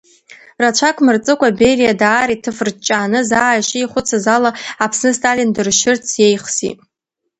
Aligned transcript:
Рацәак 0.61 0.97
мырҵыкәа 1.05 1.49
Бериа 1.57 1.93
даара 2.01 2.33
иҭырфыҷааны 2.35 3.19
заа 3.29 3.59
ишихәыцыз 3.59 4.25
ала, 4.35 4.51
Аԥсны 4.83 5.11
Сталин 5.17 5.49
дыршьырц 5.55 6.07
иеихсит. 6.19 6.79